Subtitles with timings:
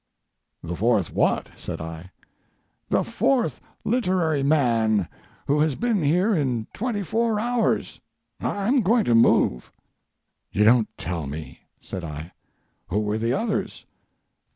[0.63, 2.09] "The fourth what?" said I.
[2.89, 5.07] "The fourth littery man
[5.45, 9.71] that has been here in twenty four hours—I'm going to move."
[10.51, 12.31] "You don't tell me!" said I;
[12.87, 13.85] "who were the others?"